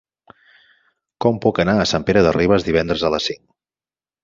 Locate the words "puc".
1.43-1.61